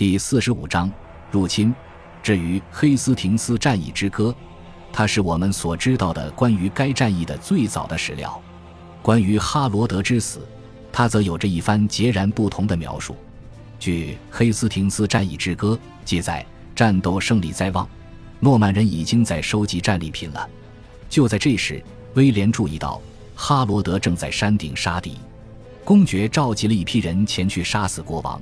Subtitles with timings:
[0.00, 0.90] 第四十五章
[1.30, 1.74] 入侵。
[2.22, 4.34] 至于黑斯廷斯战役之歌，
[4.90, 8.40] 它是我们所知道的关于该战役的最早的史料。
[9.02, 10.40] 关于哈罗德之死，
[10.90, 13.14] 他则有着一番截然不同的描述。
[13.78, 17.86] 据《黑斯廷斯战役之歌》记载，战斗胜利在望，
[18.38, 20.48] 诺曼人已经在收集战利品了。
[21.10, 23.02] 就在这时，威廉注意到
[23.34, 25.18] 哈罗德正在山顶杀敌。
[25.84, 28.40] 公爵召集了一批人前去杀死国王，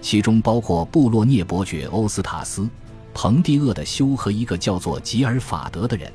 [0.00, 2.68] 其中包括布洛涅伯爵欧斯塔斯、
[3.12, 6.12] 彭蒂厄的修和一个叫做吉尔法德的人。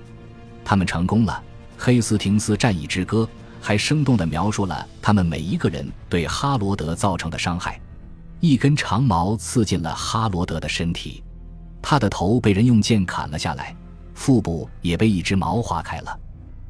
[0.64, 1.44] 他们成功了。
[1.84, 3.24] 《黑斯廷斯战役之歌》
[3.62, 7.78] 还生动地描述了他们每一个人对哈罗德造成的伤害。
[8.40, 11.22] 一根长矛刺进了哈罗德的身体，
[11.82, 13.76] 他的头被人用剑砍了下来，
[14.14, 16.18] 腹部也被一只矛划开了。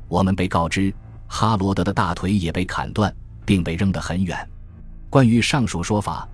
[0.08, 0.91] 我们被告知，
[1.27, 3.13] 哈罗德的大腿也被砍断，
[3.46, 4.36] 并被扔得很远。
[5.10, 6.27] 关于上述说法，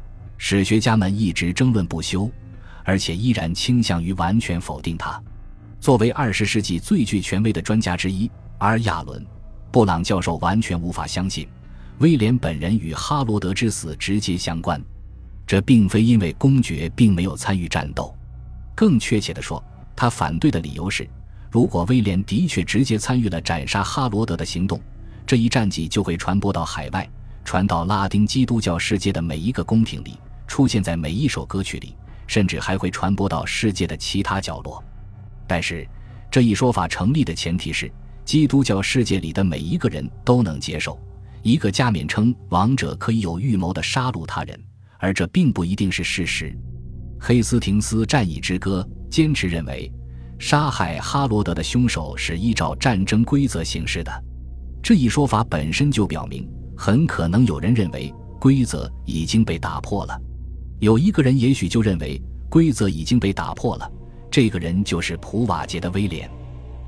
[0.44, 2.30] 史学家们一直争论不休，
[2.84, 5.22] 而且依然倾向于完全否定它。
[5.80, 9.22] 作为二十世纪最具权威的专家之一，而亚伦·
[9.72, 11.48] 布朗教授完全无法相信
[12.00, 14.82] 威廉本人与哈罗德之死直接相关。
[15.46, 18.14] 这并非因为公爵并没有参与战斗，
[18.76, 19.64] 更确切地说，
[19.96, 21.08] 他反对的理由是，
[21.52, 24.82] 如果威廉的确直接参与了斩杀哈罗德的行动，
[25.26, 27.08] 这一战绩就会传播到海外，
[27.46, 30.18] 传到拉丁基督教世界的每一个宫廷里，
[30.52, 31.96] 出现在每一首歌曲里，
[32.28, 34.84] 甚至还会传播到世界的其他角落。
[35.48, 35.88] 但是，
[36.30, 37.90] 这一说法成立的前提是，
[38.26, 41.00] 基督教世界里的每一个人都能接受
[41.42, 44.62] 一个加冕称王者可以有预谋的杀戮他人。
[45.00, 46.54] 而这并不一定是事实。
[47.18, 49.90] 黑斯廷斯战役之歌坚持认为，
[50.38, 54.12] 杀害哈罗德的凶手是依照战争规则行事的。
[54.84, 60.22] 这一说法本身就表明，很可能有人认为规则已经被打破了。
[60.82, 63.90] 有一个人也许就认为规则已经被打破了，
[64.30, 66.30] 这个人就是普瓦捷的威廉。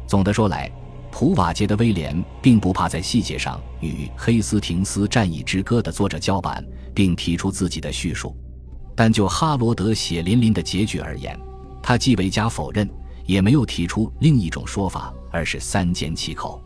[0.05, 0.69] 总的说来，
[1.11, 6.61] 普瓦捷的威廉并不怕在细节上与《黑斯廷斯战役之歌》的作者叫板。
[6.95, 8.35] 并提出自己的叙述，
[8.95, 11.35] 但就哈罗德血淋淋的结局而言，
[11.81, 12.87] 他既未加否认，
[13.25, 16.61] 也没有提出另一种说法，而是三缄其口。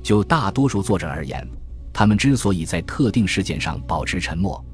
[0.00, 1.44] 就大多数作者而言，
[1.92, 4.64] 他们之所以在特定事件上保持沉默，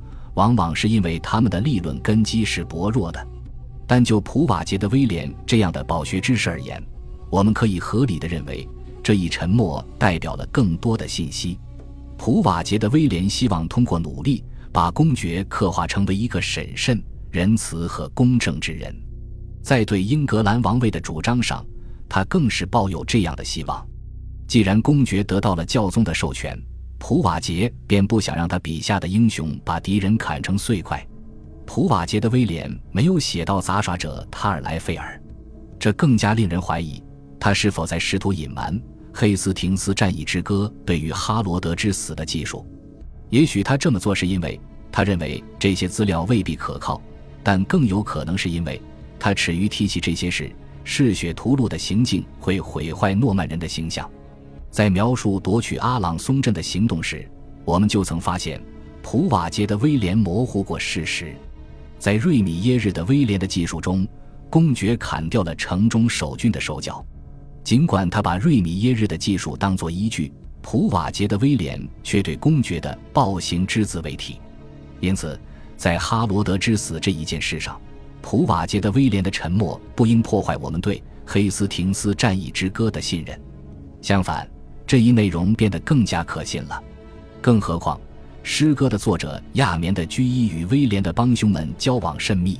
[0.40, 3.26] 往往是因为他们的立论根基是薄弱的。
[3.86, 6.82] 但就普瓦捷的威廉这样的饱学知识而言，
[7.28, 8.66] 我们可以合理的认为，
[9.02, 11.58] 这一沉默代表了更多的信息。
[12.16, 14.42] 普瓦捷的威廉希望通过努力。
[14.72, 17.02] 把公爵刻画成为一个审慎、
[17.32, 18.94] 仁慈和公正之人，
[19.64, 21.66] 在对英格兰王位的主张上，
[22.08, 23.84] 他更是抱有这样的希望。
[24.46, 26.56] 既然公爵得到了教宗的授权，
[27.00, 31.04] 普瓦捷便不想让他笔下的英雄把敌人砍成碎块。
[31.64, 35.20] 普瓦捷的威廉没有写到杂耍者塔尔莱费尔，
[35.78, 37.02] 这更加令人怀疑
[37.40, 38.78] 他是否在试图隐瞒
[39.14, 42.64] 《黑斯廷斯战役之歌》对于哈罗德之死的记述。
[43.30, 44.60] 也许他这么做是因为
[44.92, 47.00] 他认为这些资料未必可靠，
[47.42, 48.80] 但更有可能是因为
[49.18, 50.52] 他耻于提起这些事，
[50.84, 54.08] 嗜血屠戮的行径会毁坏诺曼人的形象。
[54.70, 57.28] 在描述夺取阿朗松镇的行动时，
[57.64, 58.62] 我们就曾发现
[59.02, 61.34] 普瓦捷的威廉模糊过事实。
[61.98, 64.06] 在瑞米耶日的威廉的记述中，
[64.48, 67.04] 公爵砍掉了城中守军的手脚，
[67.62, 70.32] 尽管他把瑞米耶日的记述当作依据。
[70.62, 74.38] 普瓦捷的威廉却对公爵的暴行之子为题，
[75.00, 75.40] 因此，
[75.74, 77.80] 在哈罗德之死这一件事上，
[78.20, 83.40] 普瓦捷的威廉的沉默不应破坏我们对黑斯廷斯战役之歌的信任。
[84.02, 84.46] 相反，
[84.90, 86.82] 这一内容变得更加可信了。
[87.40, 88.00] 更何况，
[88.42, 92.58] 诗歌的作者亚眠的居伊与威廉的帮凶们交往甚密，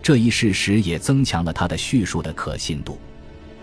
[0.00, 2.96] 这一事实也增强了他的叙述的可信度。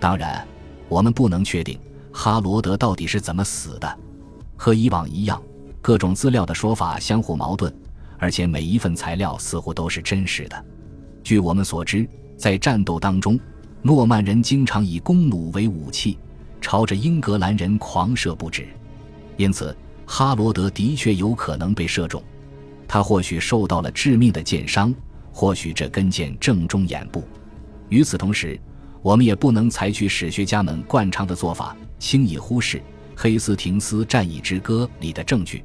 [0.02, 0.46] 当然，
[0.90, 1.80] 我们不能确定。
[2.12, 3.98] 哈罗德到底是怎么死的？
[4.58, 5.42] 和以往一样，
[5.82, 7.74] 各种资料的说法相互矛盾，
[8.18, 10.66] 而且每一份材料似乎都是真实的。
[11.24, 12.06] 据我们所知，
[12.36, 13.40] 在战斗当中，
[13.82, 16.18] 诺曼人经常以弓弩为武器，
[16.74, 18.68] 朝着英格兰人狂射不止。
[19.38, 19.78] 因此，
[20.08, 22.20] 哈罗德的确有可能被射中。
[22.88, 24.92] 他或许受到了致命的箭伤，
[25.32, 27.24] 或许这根箭正中眼部。
[27.90, 28.60] 与此同时，
[29.04, 31.78] 我们也不能采取史学家们惯常的做法。
[32.00, 32.80] 轻易忽视
[33.16, 35.64] 《黑斯廷斯战役之歌》里的证据，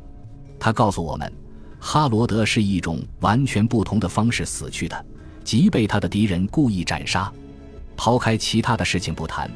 [0.61, 1.33] 他告诉我们，
[1.81, 5.07] 哈罗德是一种完全不同的方式死去的，
[5.43, 7.33] 即被他的敌人故意斩杀。
[7.97, 9.51] 抛开其他的事情不谈，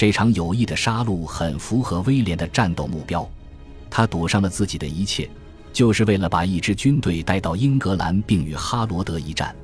[0.00, 3.30] 这场有意的杀戮很符合威廉的战斗目标。
[3.90, 5.28] 他赌上了自己的一切，
[5.74, 9.54] 就是为了把一支军队带到英格兰，并与哈罗德一战。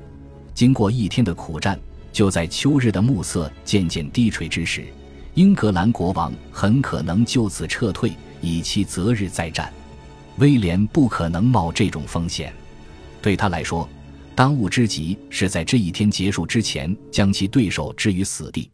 [0.53, 1.79] 经过一天的苦战，
[2.13, 4.85] 就在秋日的暮色渐渐低垂之时，
[5.33, 9.73] 英格兰国王很可能就此撤退，以期择日再战。
[10.37, 12.53] 威廉不可能冒这种风险，
[13.23, 13.89] 对他来说，
[14.35, 18.69] 当务之急是在这一天结束之前将其对手置于死地。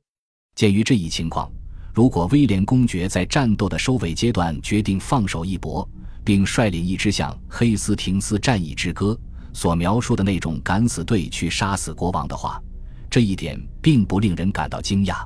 [0.55, 1.51] 鉴于这一情况，
[1.93, 5.87] 如果威廉公爵在战斗的收尾阶段决定放手一搏，
[6.23, 9.17] 并率领一支像《黑斯廷斯战役之歌》
[9.57, 12.61] 所描述的那种敢死队去杀死国王的话，
[13.09, 15.25] 这一点并不令人感到惊讶。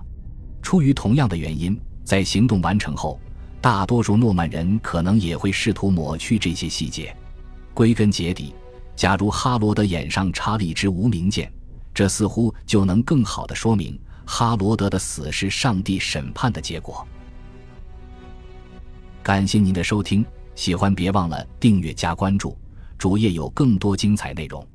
[0.62, 3.19] 出于同样的原因，在行动完成后，
[3.59, 7.13] 大多数诺曼人可能也会试图抹去这些细节。
[7.74, 8.56] 归根结底，
[8.95, 11.51] 假如哈罗德眼上插了一支无名剑，
[11.94, 17.07] 这似乎就能更好地说明哈罗德的死是上帝审判的结果。
[19.24, 20.24] 感谢您的收听。
[20.53, 22.57] 喜欢别忘了订阅加关注，
[22.97, 24.68] 主页有更多精彩内容。